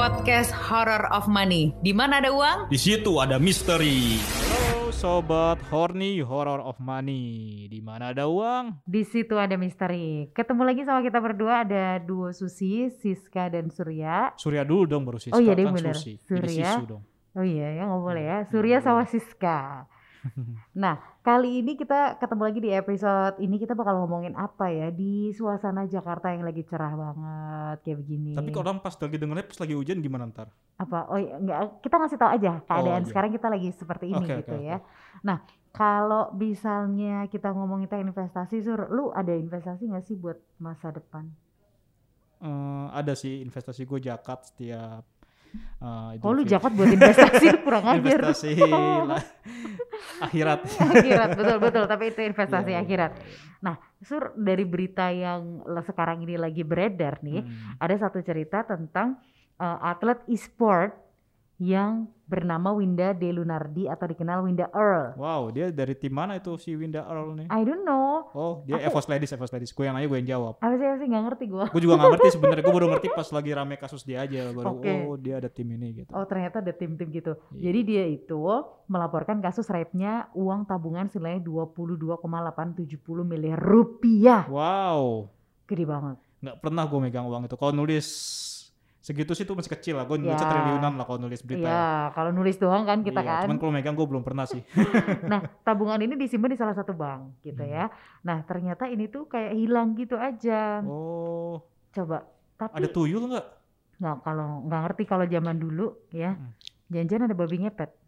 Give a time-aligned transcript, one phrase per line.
[0.00, 1.76] podcast Horror of Money.
[1.84, 2.72] Di mana ada uang?
[2.72, 4.16] Di situ ada misteri.
[4.48, 7.68] Halo sobat horny horror of money.
[7.68, 8.80] Di mana ada uang?
[8.88, 10.32] Di situ ada misteri.
[10.32, 14.32] Ketemu lagi sama kita berdua ada duo Susi, Siska dan Surya.
[14.40, 15.92] Surya dulu dong baru Siska Oh iya, deh, kan bener.
[15.92, 16.16] Susi.
[16.16, 16.70] Jadi Surya.
[16.80, 17.02] Sisu dong.
[17.36, 18.38] Oh iya ya nggak boleh ya.
[18.40, 19.12] Hmm, Surya nggak sama boleh.
[19.12, 19.58] Siska.
[20.82, 25.32] Nah kali ini kita ketemu lagi di episode ini kita bakal ngomongin apa ya di
[25.32, 28.32] suasana Jakarta yang lagi cerah banget kayak begini.
[28.36, 30.48] Tapi kalau orang pas lagi dengernya pas lagi hujan gimana ntar?
[30.80, 30.98] apa?
[31.12, 33.08] Oh iya, nggak kita ngasih tahu aja keadaan iya.
[33.12, 34.78] sekarang kita lagi seperti ini Oke, gitu oke, ya.
[35.20, 40.90] Nah kalau misalnya kita ngomongin tentang investasi, Sur, lu ada investasi nggak sih buat masa
[40.90, 41.28] depan?
[42.40, 45.04] Eh, ada sih investasi gue jakat setiap
[45.80, 47.96] Idul Oh lu jakat buat investasi kurang ajar.
[48.20, 48.52] investasi
[50.26, 50.60] akhirat.
[50.94, 53.12] akhirat betul betul tapi itu investasi Iya, iya, akhirat.
[53.12, 53.48] iya, iya.
[53.60, 57.76] Nah, Sur dari berita yang sekarang ini lagi beredar nih, Hmm.
[57.76, 59.20] ada satu cerita tentang
[59.56, 60.96] uh, atlet e-sport
[61.60, 65.12] yang bernama Winda De Lunardi atau dikenal Winda Earl.
[65.14, 67.46] Wow, dia dari tim mana itu si Winda Earl nih?
[67.46, 68.32] I don't know.
[68.32, 69.68] Oh, dia Aku- Evos Ladies, Evos Ladies.
[69.70, 70.56] Gue yang nanya, gue yang jawab.
[70.56, 71.66] Apa sih apa sih nggak ngerti gua.
[71.68, 72.62] Gue juga gak ngerti sebenarnya.
[72.64, 74.40] Gue baru ngerti pas lagi rame kasus dia aja.
[74.50, 74.94] Baru, Oke.
[75.04, 76.10] oh dia ada tim ini gitu.
[76.10, 77.36] Oh ternyata ada tim-tim gitu.
[77.52, 77.60] Iya.
[77.68, 78.40] Jadi dia itu
[78.88, 82.24] melaporkan kasus rape-nya uang tabungan senilai 22,870
[83.22, 84.48] miliar rupiah.
[84.48, 85.28] Wow,
[85.66, 86.16] Gede banget.
[86.40, 87.54] nggak pernah gue megang uang itu.
[87.54, 88.06] Kalau nulis
[89.00, 90.04] segitu sih itu masih kecil lah.
[90.04, 90.36] Gue Ya.
[90.36, 91.64] triliunan lah kalau nulis berita.
[91.64, 93.42] Iya, kalau nulis doang kan kita Iya, kan.
[93.48, 94.60] Cuman kalau megang gue belum pernah sih.
[95.26, 97.72] Nah, tabungan ini disimpan di salah satu bank gitu Hmm.
[97.72, 97.84] ya.
[98.22, 100.84] Nah, ternyata ini tuh kayak hilang gitu aja.
[100.84, 102.22] Oh, Coba.
[102.54, 103.46] Tapi ada tuyul nggak?
[104.00, 106.32] nggak kalau nggak ngerti kalau zaman dulu ya.
[106.32, 106.52] Hmm.
[106.88, 107.99] Janjian ada babi ngepet.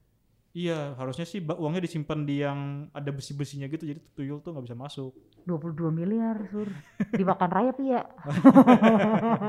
[0.53, 3.89] Iya, harusnya sih uangnya disimpan di yang ada besi-besinya gitu.
[3.89, 5.11] Jadi tuyul tuh nggak bisa masuk.
[5.43, 6.69] 22 miliar, Sur.
[7.19, 8.01] Dimakan rayap ya.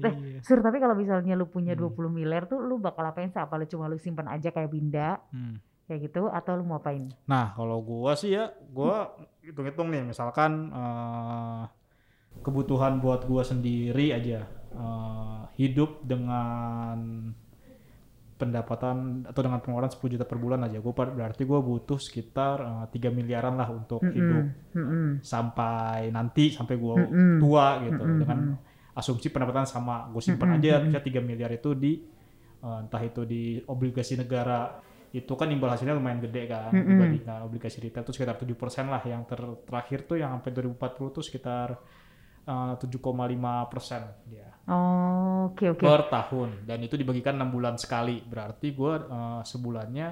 [0.00, 0.38] Teh, Iya.
[0.40, 1.90] Sur, tapi kalau misalnya lu punya Hmm.
[1.90, 3.36] 20 miliar tuh lu bakal apain sih?
[3.36, 5.58] Apa lu cuma lu simpan aja kayak binda Hmm.
[5.86, 7.10] kayak gitu atau lu mau apain?
[7.26, 9.10] Nah, kalau gua sih ya, gua
[9.42, 11.62] hitung-hitung nih, misalkan eh,
[12.40, 17.30] kebutuhan buat gua sendiri aja eh, hidup dengan
[18.40, 20.80] pendapatan atau dengan pengeluaran 10 juta per bulan aja.
[20.80, 26.08] Gua par- berarti gua butuh sekitar eh, 3 miliaran lah untuk hidup Mm-mm, mm-mm, sampai
[26.08, 28.96] nanti sampai gua mm-mm, tua gitu mm-mm, dengan mm-mm.
[28.96, 30.08] asumsi pendapatan sama.
[30.08, 30.86] Gue simpan Mm-mm, aja mm-mm.
[30.88, 31.92] bisa 3 miliar itu di
[32.64, 34.80] eh, entah itu di obligasi negara
[35.10, 36.86] itu kan imbal hasilnya lumayan gede kan Mm-mm.
[36.86, 41.22] dibandingkan obligasi retail itu sekitar 7% lah yang ter- terakhir tuh yang sampai 2040 tuh
[41.26, 41.68] sekitar
[42.50, 44.50] eh, 7,5 persen dia.
[44.66, 45.82] Oh, oke oke.
[45.82, 46.66] per tahun.
[46.66, 48.22] Dan itu dibagikan enam bulan sekali.
[48.22, 48.92] Berarti gue
[49.42, 50.08] sebulannya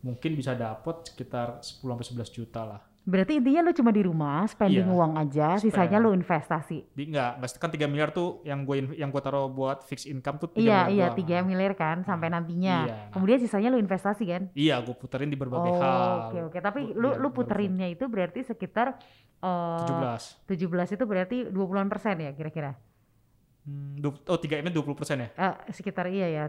[0.00, 4.46] mungkin bisa dapat sekitar 10 sampai 11 juta lah Berarti intinya lu cuma di rumah
[4.46, 6.04] spending Iya, uang aja, sisanya spend.
[6.06, 6.78] lu investasi.
[6.88, 10.38] di enggak enggak kan 3 miliar tuh yang gue yang gue taruh buat fixed income
[10.38, 11.18] tuh 3 Iya miliar iya doang.
[11.18, 12.76] tiga miliar kan sampai nantinya.
[12.86, 12.94] Iya.
[13.10, 14.42] Kemudian sisanya lu investasi kan?
[14.54, 16.10] Iya, gue puterin di berbagai oh hal.
[16.24, 16.58] oke oke.
[16.60, 18.94] Tapi Bu- lu iya, lu puterinnya itu berarti sekitar
[19.40, 19.84] eh
[20.46, 20.46] 17.
[20.46, 22.78] 17 itu berarti 20-an persen ya kira-kira?
[23.60, 25.28] Hmm, oh, 3 M 20 persen ya?
[25.34, 26.44] Eh sekitar iya ya.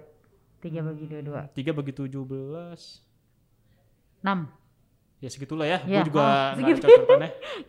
[0.60, 1.42] Tiga bagi dua dua.
[1.50, 3.02] 3 bagi 17.
[4.22, 4.61] Enam.
[5.22, 5.80] Ya segitulah ya.
[5.86, 6.88] Iya, Gue juga oh, nggak ada segitu.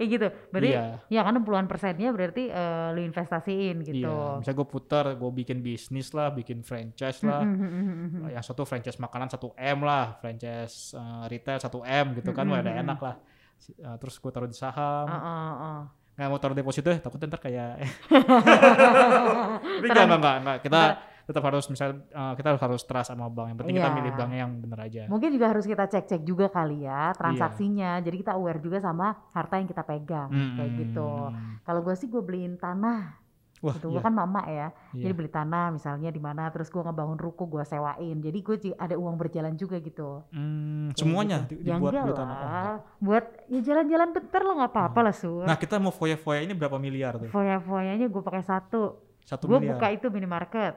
[0.00, 0.26] Kayak gitu.
[0.48, 4.08] Berarti Iya, ya kan 60-an persennya berarti eh, lu investasiin gitu.
[4.08, 4.40] iya.
[4.40, 7.44] Misalnya gue putar, gue bikin bisnis lah, bikin franchise lah.
[7.44, 8.30] Mm, mm, mm, mm, mm.
[8.32, 12.72] Yang satu franchise makanan 1 M lah, franchise eh, retail 1 M gitu kan, mm.
[12.88, 13.14] enak lah.
[13.69, 15.04] Eh, terus gue taruh di saham.
[15.04, 15.80] Oh, oh, oh.
[16.16, 17.84] Nggak mau taruh deposito ya, takutnya ntar kayak...
[19.80, 20.58] Tapi enggak, enggak, enggak.
[20.64, 20.80] Kita
[21.25, 23.49] tetap harus misal eh, kita harus trust sama bank.
[23.49, 23.97] Yang penting kita Iya.
[23.97, 25.00] milih banknya yang bener aja.
[25.06, 27.10] Mungkin juga harus kita cek-cek juga kali Iya.
[27.10, 27.91] ya transaksinya.
[28.00, 30.81] Jadi kita aware juga sama harta yang kita pegang kayak Hmm.
[30.81, 31.09] gitu.
[31.62, 33.22] Kalau gue sih gue beliin tanah.
[33.62, 33.87] Wah, Gitu.
[33.87, 34.75] iya, Gue kan mama ya.
[34.91, 35.06] iya.
[35.06, 38.19] Jadi beli tanah misalnya di mana terus gue ngebangun ruko gue sewain.
[38.19, 40.27] Jadi gue ada uang berjalan juga gitu.
[40.28, 41.55] Hmm, Kayak semuanya gitu.
[41.55, 42.34] di- ya dibuat enggak beli tanah.
[42.34, 42.77] Oh, lah.
[42.99, 45.47] Buat ya jalan-jalan bentar lah nggak apa-apa lah sur.
[45.47, 47.31] Nah, kita mau foya-foya ini berapa miliar tuh?
[47.31, 48.99] Foya-foyanya gue pakai satu.
[49.22, 49.78] Satu Gue miliar.
[49.78, 50.75] buka itu minimarket.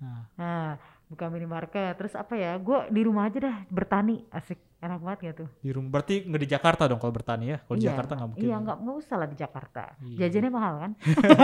[0.00, 0.66] Nah, Nah
[1.06, 1.94] buka minimarket.
[1.98, 2.56] Terus apa ya?
[2.56, 4.24] Gue di rumah aja dah bertani.
[4.30, 4.58] Asik.
[4.80, 5.48] Enak banget gak tuh?
[5.60, 7.58] di rumah berarti nggak di Jakarta dong kalau bertani ya?
[7.60, 8.48] Kalau di Iya, Jakarta nggak mungkin.
[8.48, 9.82] Iya nggak nggak usah lah di Jakarta.
[10.00, 10.16] Iya.
[10.24, 10.92] Jajannya mahal kan?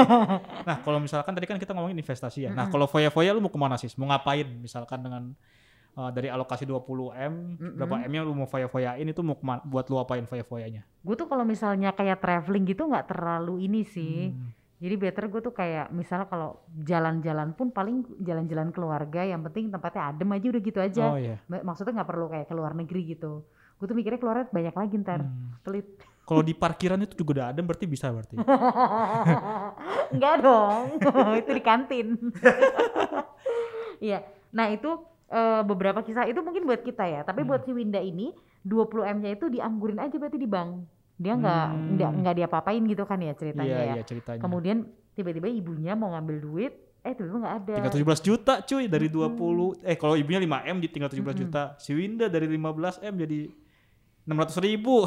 [0.72, 2.50] Nah, kalau misalkan tadi kan kita ngomongin investasi ya.
[2.56, 3.92] Nah, kalau foya-foya lu mau ke mana sih?
[4.00, 4.48] Mau ngapain?
[4.48, 5.36] Misalkan dengan
[6.00, 6.80] uh, dari alokasi 20
[7.12, 7.76] M, Mm-mm.
[7.76, 9.36] berapa M yang lu mau foya-foyain itu mau
[9.68, 10.88] buat lu apain foya-foyanya?
[11.04, 14.32] Gue tuh kalau misalnya kayak traveling gitu nggak terlalu ini sih.
[14.32, 14.48] Hmm.
[14.76, 19.24] Jadi better gue tuh kayak misalnya kalau jalan-jalan pun paling jalan-jalan keluarga.
[19.24, 21.04] Yang penting tempatnya adem aja udah gitu aja.
[21.08, 21.18] Oh.
[21.48, 23.40] Ma- Maksudnya nggak perlu kayak ke luar negeri gitu.
[23.76, 25.20] Gue tuh mikirnya keluar banyak lagi ntar.
[25.24, 25.56] Hmm.
[25.64, 25.86] Pelit.
[26.26, 28.34] Kalau di parkiran itu juga udah adem berarti bisa berarti.
[30.12, 30.84] Enggak dong.
[31.40, 32.06] itu di kantin.
[33.96, 34.20] Iya.
[34.52, 34.92] Nah, itu
[35.26, 37.20] eh, beberapa kisah itu mungkin buat kita ya.
[37.24, 37.48] Tapi Hmm.
[37.48, 38.28] buat si Winda ini
[38.60, 40.84] 20 M-nya itu dianggurin aja berarti di bank.
[41.16, 41.88] Dia nggak Hmm.
[41.94, 43.94] nggak nggak diapa-apain gitu kan ya ceritanya Iya, ya.
[43.94, 44.40] iya ceritanya.
[44.40, 47.74] Kemudian tiba-tiba ibunya mau ngambil duit, eh tiba-tiba nggak ada.
[47.74, 49.32] tinggal 17 juta cuy dari Mm-mm.
[49.32, 51.40] 20 eh kalau ibunya 5 M di tinggal 17 Mm-mm.
[51.40, 53.40] juta si Winda dari 15 M jadi
[54.26, 55.06] 600 ribu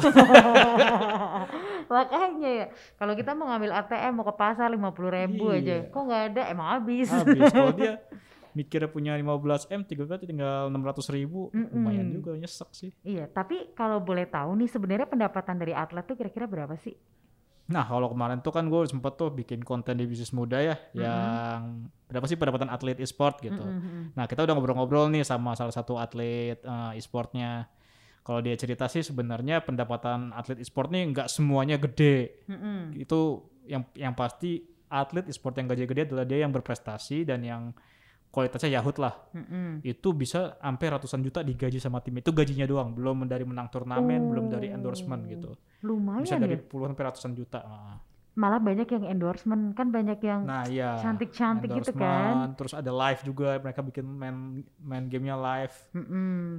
[1.90, 4.80] Makanya ya, kalau kita mau ngambil ATM mau ke pasar 50
[5.10, 5.90] ribu aja, Iya.
[5.90, 7.08] kok nggak ada, emang habis.
[7.08, 7.98] habis kalau dia
[8.52, 11.70] mikirnya punya 15 M tiga berarti tinggal 600 ribu Mm-mm.
[11.72, 16.14] lumayan juga nyesek sih Iya, tapi kalau boleh tahu nih sebenarnya pendapatan dari atlet tuh
[16.14, 16.94] kira-kira berapa sih?
[17.70, 21.86] nah kalau kemarin tuh kan gue sempet tuh bikin konten di bisnis muda ya yang
[22.10, 24.10] berapa sih pendapatan atlet e-sport gitu Mm-mm.
[24.18, 27.70] Nah kita udah ngobrol-ngobrol nih sama salah satu atlet eh, e-sportnya.
[28.26, 32.42] Kalau dia cerita sih sebenarnya pendapatan atlet e-sport nih nggak semuanya gede.
[32.50, 32.98] Mm-mm.
[32.98, 37.70] Itu yang yang pasti atlet e-sport yang gaji gede adalah dia yang berprestasi dan yang
[38.30, 39.14] kualitasnya yahut lah.
[39.34, 39.82] Mm-mm.
[39.82, 42.14] Itu bisa sampai ratusan juta digaji sama tim.
[42.16, 45.54] Itu gajinya doang, belum dari menang turnamen, belum dari endorsement gitu.
[45.82, 46.62] Lumayan Bisa dari ya.
[46.62, 47.60] puluhan sampai ratusan juta.
[47.60, 47.98] Ah.
[48.30, 51.02] Malah banyak yang endorsement kan banyak yang Nah iya.
[51.02, 52.54] cantik-cantik gitu kan.
[52.54, 55.74] Terus ada live juga, mereka bikin main main gamenya live.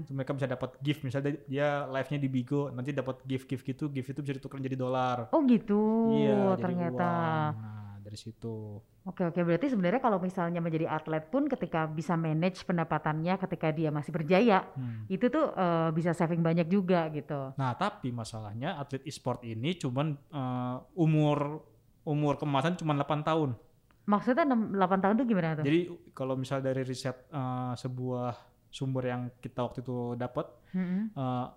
[0.03, 4.11] Terus mereka bisa dapat gift misalnya dia live-nya di Bigo nanti dapat gift-gift gitu gift
[4.11, 7.07] itu bisa ditukar jadi dolar Oh gitu iya jadi ternyata.
[7.07, 7.55] uang.
[7.55, 12.61] nah dari situ Oke oke berarti sebenarnya kalau misalnya menjadi atlet pun ketika bisa manage
[12.61, 15.07] pendapatannya ketika dia masih berjaya Hmm.
[15.07, 17.55] itu tuh eh, bisa saving banyak juga gitu.
[17.55, 21.63] nah tapi masalahnya atlet e-sport ini cuman eh, umur
[22.03, 23.55] umur kemasan cuma 8 tahun
[24.01, 25.63] Maksudnya 6, 8 tahun tuh gimana tuh?
[25.63, 25.79] jadi
[26.11, 28.35] kalau misal dari riset eh, sebuah
[28.67, 31.09] sumber yang kita waktu itu dapat Mm-mm.
[31.11, 31.47] eh,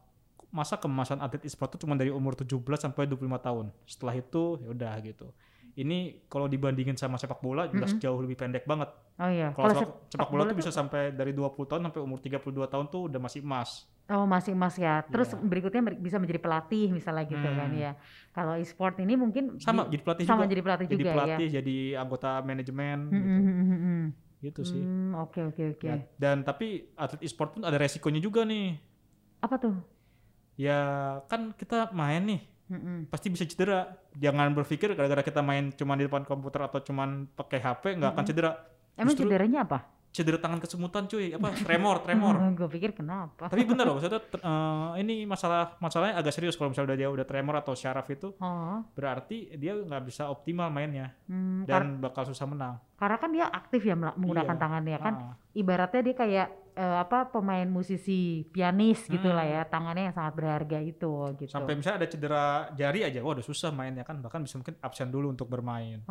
[0.48, 4.68] masa kemasan atlet e-sport itu cuma dari umur 17 sampai 25 tahun setelah itu ya
[4.70, 5.28] udah gitu
[5.74, 8.02] ini kalau dibandingin sama sepak bola jelas Mm-mm.
[8.02, 9.54] jauh lebih pendek banget Oh iya.
[9.54, 13.06] Kalau sepak, sepak bola, tuh bisa sampai dari 20 tahun sampai umur 32 tahun tuh
[13.06, 13.86] udah masih emas.
[14.10, 15.06] Oh masih emas ya.
[15.06, 15.38] Terus Iya.
[15.38, 17.78] berikutnya bisa menjadi pelatih misalnya gitu kan Hmm.
[17.78, 17.92] ya.
[18.34, 20.50] Kalau e-sport ini mungkin Sama di- jadi pelatih sama juga.
[20.50, 21.54] jadi pelatih jadi juga pelatih, ya.
[21.62, 23.22] jadi anggota manajemen Hmm, gitu.
[23.22, 24.02] hmm, hmm, hmm, hmm.
[24.42, 24.82] Gitu sih.
[24.82, 25.86] Hmm, Oke oke oke.
[25.86, 28.76] Ya, dan tapi atlet e-sport pun ada resikonya juga nih.
[29.40, 29.74] Apa tuh?
[30.54, 30.78] Ya
[31.26, 33.06] kan kita main nih Mm-mm.
[33.06, 33.84] pasti bisa cedera.
[34.14, 38.24] Jangan berpikir gara-gara kita main cuma di depan komputer atau cuma pakai HP nggak akan
[38.24, 38.50] cedera.
[38.94, 39.80] Emang Justru- cederanya apa?
[40.08, 42.38] Cedera tangan kesemutan cuy, apa tremor, tremor.
[42.54, 43.50] Gue pikir kenapa?
[43.50, 47.26] Tapi bener loh, maksudnya eh, ini masalah masalahnya agak serius kalau misalnya udah dia udah
[47.26, 52.22] tremor atau syaraf itu Oh, berarti dia nggak bisa optimal mainnya hmm, kar- dan bakal
[52.24, 52.78] susah menang.
[52.94, 54.62] karena kan dia aktif ya menggunakan Iya.
[54.62, 55.14] tangannya kan.
[55.16, 59.34] Ah, Ibaratnya dia kayak eh, apa pemain musisi pianis gitu Hmm.
[59.34, 61.48] lah ya, tangannya yang sangat berharga itu gitu.
[61.48, 65.08] sampai misalnya ada cedera jari aja, wah udah susah mainnya kan, bahkan bisa mungkin absen
[65.08, 66.02] dulu untuk bermain.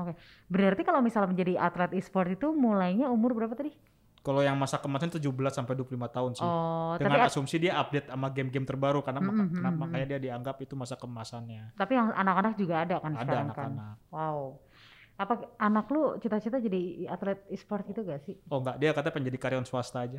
[0.46, 3.76] Berarti kalau misalnya menjadi atlet e-sport itu mulainya umur berapa tadi?
[4.20, 5.20] Kalau yang masa kemasan 17
[5.52, 6.42] sampai 25 tahun sih.
[6.42, 9.82] Oh, tapi Dengan asumsi dia update sama game-game terbaru karena maka- Mm, mm, kenapa mm,
[9.84, 11.76] makanya dia dianggap itu masa kemasannya.
[11.76, 13.52] tapi yang anak-anak juga ada kan Ada sekarang kan.
[13.76, 13.96] anak-anak.
[14.10, 14.40] Wow.
[15.14, 18.34] Apa anak lu cita-cita jadi atlet e-sport gitu gak sih?
[18.50, 20.18] Oh enggak, dia katanya pengen jadi karyawan swasta aja.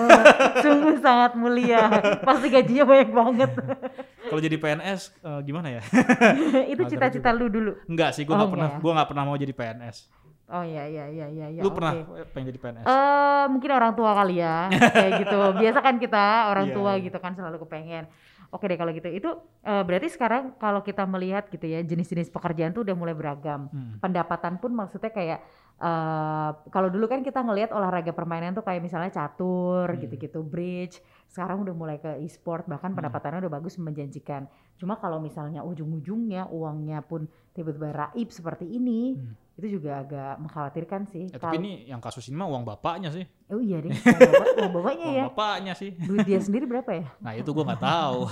[0.64, 1.86] Sungguh sangat mulia.
[2.20, 3.50] Pasti gajinya banyak banget.
[4.30, 5.82] Kalau jadi PNS eh, gimana ya?
[6.72, 7.78] itu cita-cita lu dulu.
[7.86, 8.82] Enggak sih, gue Oh, nggak pernah, enggak.
[8.82, 9.96] gue nggak pernah mau jadi PNS.
[10.44, 11.60] Oh iya iya iya iya iya.
[11.64, 11.76] Lu oke.
[11.78, 11.92] pernah
[12.28, 12.84] pengen jadi PNS?
[12.84, 15.40] Eh mungkin orang tua kali ya, kayak gitu.
[15.56, 17.04] Biasa kan kita orang Iya, tua iya.
[17.06, 18.04] gitu kan selalu kepengen.
[18.50, 19.08] Oke deh kalau gitu.
[19.08, 19.30] Itu
[19.62, 23.68] eh, berarti sekarang kalau kita melihat gitu ya jenis-jenis pekerjaan tuh udah mulai beragam.
[23.70, 23.96] Hmm.
[24.02, 25.40] Pendapatan pun maksudnya kayak
[25.74, 30.00] eh kalau dulu kan kita ngelihat olahraga permainan tuh kayak misalnya catur Hmm.
[30.02, 31.02] gitu-gitu, bridge.
[31.34, 33.02] Sekarang udah mulai ke e-sport bahkan Hmm.
[33.02, 34.46] pendapatannya udah bagus menjanjikan.
[34.74, 39.34] Cuma kalau misalnya ujung-ujungnya uangnya pun tiba-tiba raib seperti ini, Hmm.
[39.56, 41.26] itu juga agak mengkhawatirkan sih.
[41.28, 43.26] Ya, tapi ini yang kasus ini mah uang bapaknya sih.
[43.48, 45.24] Oh iya deh, uang bapak- uang bapaknya Uang ya.
[45.28, 45.90] bapaknya sih.
[45.96, 47.06] Duit dia sendiri berapa ya?
[47.18, 48.18] Nah itu gue nggak tahu.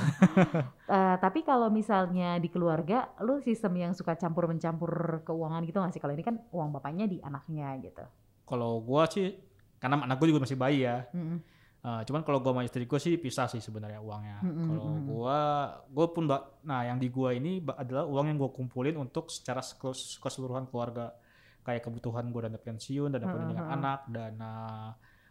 [0.85, 4.93] Eh, tapi kalau misalnya di keluarga, lu sistem yang suka campur mencampur
[5.23, 5.99] keuangan gitu nggak sih?
[5.99, 8.05] Kalau ini kan uang bapaknya di anaknya gitu.
[8.43, 9.29] kalau gue sih,
[9.79, 11.09] karena anak gue juga masih bayi ya.
[11.11, 11.41] Mm-mm.
[11.83, 14.39] Eh, cuman kalau gue sama istri gue sih pisah sih sebenarnya uangnya.
[14.39, 15.39] Kalau gue,
[15.91, 19.59] gue pun, ba- nah yang di gue ini adalah uang yang gue kumpulin untuk secara
[20.17, 21.11] keseluruhan keluarga.
[21.63, 24.55] Kayak kebutuhan gue dana pensiun, dana Mm-mm, pendidikan anak, dana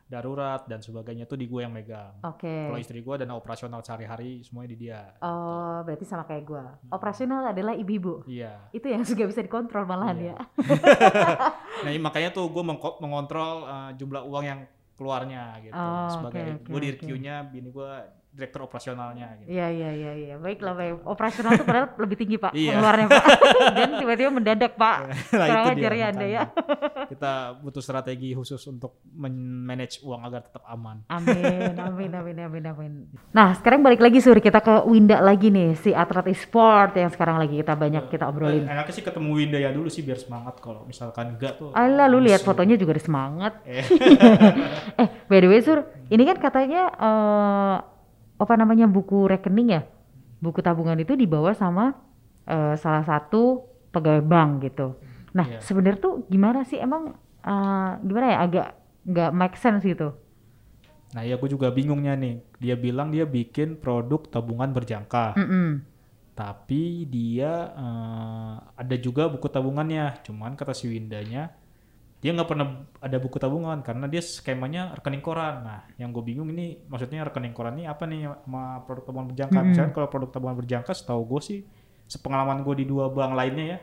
[0.07, 2.19] darurat dan sebagainya tuh di gue yang megang.
[2.21, 2.67] Oke.
[2.67, 4.99] Kalau istri gue dana operasional sehari-hari semuanya di dia.
[5.23, 6.75] Oh, berarti sama kayak gua.
[6.89, 8.27] Operasional adalah ibu-ibu.
[8.27, 8.59] Iya.
[8.71, 10.35] Itu yang juga bisa dikontrol malahan Iya.
[10.35, 10.37] ya.
[11.87, 12.63] Nah makanya tuh gue
[12.99, 14.59] mengontrol eh, jumlah uang yang
[15.01, 15.89] keluarnya gitu.
[15.89, 16.87] Oh, Sebagai oke, oke, gue di.
[16.93, 17.91] RQ-nya bini gue
[18.31, 19.47] direktur operasionalnya gitu.
[19.51, 20.35] Iya iya iya iya.
[20.39, 21.03] Baiklah baik.
[21.03, 22.79] Operasional tuh padahal lebih tinggi Pak Iya.
[22.79, 23.25] pengeluarannya Pak.
[23.77, 24.97] Dan tiba-tiba mendadak Pak.
[25.35, 26.41] Nah, Kurang itu dia, ajar ya Anda ya.
[27.11, 31.03] Kita butuh strategi khusus untuk manage uang agar tetap aman.
[31.11, 32.93] Amin, amin, amin, amin, amin.
[33.35, 37.35] Nah, sekarang balik lagi Sur, kita ke Winda lagi nih, si atlet e-sport yang sekarang
[37.35, 38.63] lagi kita banyak kita obrolin.
[38.63, 41.75] Eh, Enaknya sih ketemu Winda ya dulu sih biar semangat kalau misalkan enggak tuh.
[41.75, 43.53] Alah, lu lihat fotonya juga ada semangat.
[43.67, 43.83] Eh.
[45.03, 47.90] eh, by the way Sur, ini kan katanya eh
[48.41, 49.81] apa namanya buku rekening ya?
[50.41, 51.93] Buku tabungan itu dibawa sama
[52.49, 53.61] eh, salah satu
[53.93, 54.97] pegawai bank gitu.
[55.37, 55.59] Nah, Iya.
[55.61, 57.13] sebenarnya tuh gimana sih emang
[57.45, 58.67] eh, gimana ya agak
[59.05, 60.13] nggak make sense gitu.
[61.11, 62.39] Nah ya gue juga bingungnya nih.
[62.57, 65.35] Dia bilang dia bikin produk tabungan berjangka.
[65.37, 65.83] Mm-mm.
[66.33, 70.23] Tapi dia eh, ada juga buku tabungannya.
[70.25, 71.51] Cuman kata si Windanya
[72.21, 75.65] dia nggak pernah ada buku tabungan karena dia skemanya rekening koran.
[75.65, 79.57] Nah, yang gue bingung ini maksudnya rekening koran ini apa nih sama produk tabungan berjangka?
[79.57, 79.69] Mm-mm.
[79.73, 81.59] Misalnya kalau produk tabungan berjangka, setahu gue sih
[82.05, 83.79] sepengalaman gue di dua bank lainnya ya,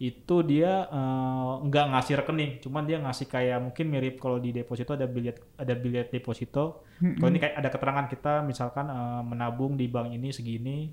[0.00, 4.96] itu dia eh, nggak ngasih rekening, cuman dia ngasih kayak mungkin mirip kalau di deposito
[4.96, 6.88] ada bilet ada bilet deposito.
[6.98, 10.88] Kalau ini kayak ada keterangan kita misalkan eh, menabung di bank ini segini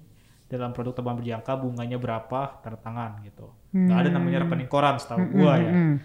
[0.52, 3.48] dalam produk tabungan berjangka bunganya berapa tanda tangan gitu.
[3.72, 5.72] Nggak ada namanya rekening koran setahu gua ya.
[5.72, 5.96] Mm-mm.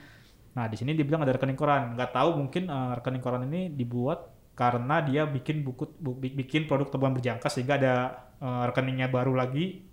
[0.50, 1.94] Nah di sini dibilang ada rekening koran.
[1.94, 6.66] Nggak tahu mungkin eh, rekening koran ini dibuat karena dia bikin buku bu- bi- bikin
[6.66, 7.94] produk tabungan berjangka sehingga ada
[8.38, 9.86] eh, rekeningnya baru lagi.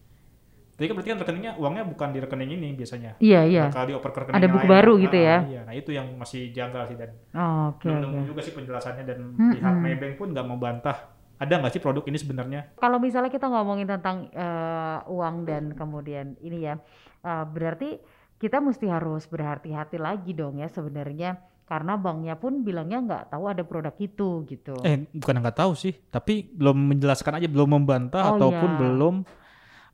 [0.78, 3.18] Tapi kan berarti kan rekeningnya uangnya bukan di rekening ini biasanya.
[3.18, 3.64] Iya, iya.
[3.66, 4.74] Bakal dioper ke rekening Ada buku lain.
[4.78, 5.38] baru Nah, gitu ya?
[5.42, 8.06] Iya, nah itu yang masih janggal sih dan Oh, Oke, belum oke.
[8.06, 9.52] nemu juga sih penjelasannya dan Mm-mm.
[9.58, 10.98] pihak Maybank pun nggak membantah.
[11.38, 12.62] Ada nggak sih produk ini sebenarnya?
[12.78, 16.78] Kalau misalnya kita ngomongin tentang eh, uang dan kemudian ini ya,
[17.24, 17.98] eh, berarti
[18.38, 23.64] kita mesti harus berhati-hati lagi dong ya sebenarnya karena banknya pun bilangnya nggak tahu ada
[23.68, 24.80] produk itu gitu.
[24.88, 28.80] Eh bukan nggak tahu sih, tapi belum menjelaskan aja, belum membantah Oh, ataupun iya.
[28.80, 29.16] belum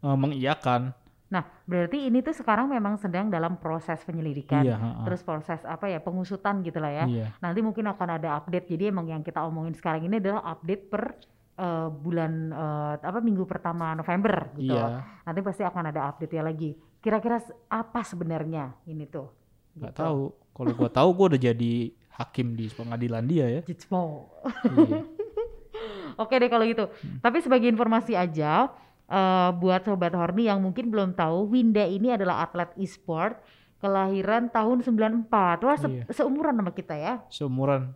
[0.06, 0.94] eh, mengiyakan.
[1.34, 4.62] Nah, berarti ini tuh sekarang memang sedang dalam proses penyelidikan.
[4.62, 5.02] Iya.
[5.02, 7.06] Terus proses apa ya pengusutan gitu lah ya.
[7.10, 7.28] Iya.
[7.42, 8.70] Nanti mungkin akan ada update.
[8.70, 11.18] Jadi emang yang kita omongin sekarang ini adalah update per
[11.58, 14.78] eh, bulan eh, apa minggu pertama November gitu.
[14.78, 16.93] Iya, Nanti pasti akan ada update ya lagi.
[17.04, 19.28] Kira-kira apa sebenarnya ini tuh?
[19.76, 19.92] Gitu.
[19.92, 20.32] tahu.
[20.54, 21.74] Kalau gua tahu gua udah jadi
[22.14, 23.62] hakim di pengadilan dia ya.
[23.62, 24.32] Jitsmo.
[24.64, 25.04] Iya.
[26.22, 26.86] Oke deh kalau gitu.
[26.88, 27.20] Hmm.
[27.20, 28.70] Tapi sebagai informasi aja
[29.04, 33.42] eh, buat sobat Horny yang mungkin belum tahu, Winda ini adalah atlet e-sport
[33.78, 35.28] kelahiran tahun 94.
[35.60, 36.04] Wah, se- Iya.
[36.08, 37.20] seumuran sama kita ya.
[37.28, 37.92] Seumuran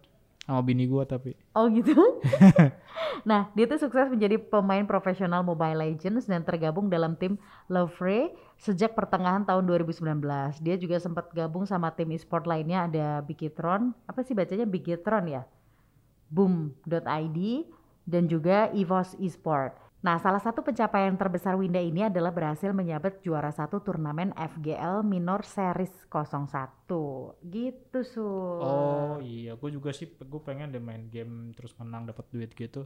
[0.47, 1.35] sama bini gua tapi.
[1.51, 1.91] Oh gitu.
[3.29, 7.35] nah, dia tuh sukses menjadi pemain profesional Mobile Legends dan tergabung dalam tim
[7.67, 10.23] Lovre sejak pertengahan tahun 2019.
[10.63, 15.43] Dia juga sempat gabung sama tim e-sport lainnya ada Bigitron, apa sih bacanya Bigitron ya?
[16.31, 17.39] Boom.id
[18.07, 19.75] dan juga EVOS Esport.
[19.97, 25.41] Nah, salah satu pencapaian terbesar Winda ini adalah berhasil menyabet juara satu turnamen FGL Minor
[25.41, 27.33] Series 01.
[27.41, 28.21] Gitu, Su.
[28.61, 32.85] Oh iya, gua juga sih, gua pengen deh main game terus menang dapat duit gitu.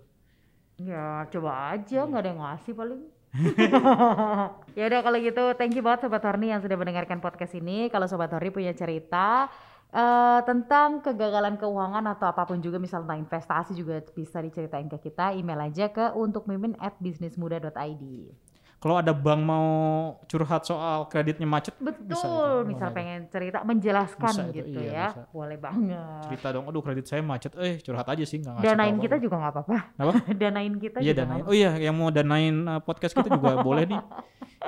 [0.80, 2.08] Ya coba aja Iya.
[2.08, 3.02] nggak ada yang ngasih paling.
[4.80, 7.92] ya udah kalau gitu thank you banget sobat Horny yang sudah mendengarkan podcast ini.
[7.92, 9.52] Kalau sobat Horny punya cerita
[9.92, 14.98] eh, tentang kegagalan keuangan atau apa pun juga misal tentang investasi juga bisa diceritain ke
[14.98, 15.36] kita.
[15.36, 18.04] Email aja ke untuk mimin at bisnismuda.id.
[18.82, 19.70] Kalau ada bank mau
[20.26, 24.90] curhat soal kreditnya macet, Betul, Bisa itu, misal pengen cerita menjelaskan Bisa itu, gitu iya,
[24.90, 25.08] ya.
[25.14, 25.22] bisa.
[25.30, 26.22] Boleh banget.
[26.26, 29.54] cerita dong, aduh kredit saya macet, eh curhat aja sih nggak Danain kita juga nggak
[29.54, 29.78] apa-apa.
[30.02, 30.14] Apa?
[30.42, 31.44] Danain kita Iya juga danain.
[31.46, 34.02] Oh iya, yang mau danain uh, podcast kita juga boleh nih.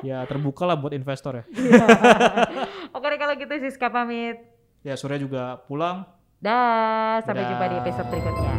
[0.06, 1.44] Ya terbuka lah buat investor ya.
[1.50, 2.54] apa-apa.
[3.02, 4.53] Oke kalau gitu Siska pamit.
[4.84, 6.04] Ya Surya juga pulang.
[6.44, 7.50] Dah, sampai Dah.
[7.56, 8.54] jumpa di episode berikutnya.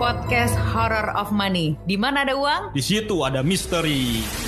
[0.00, 1.76] Podcast Horror of Money.
[1.84, 2.72] Di mana ada uang?
[2.72, 4.47] Di situ ada misteri.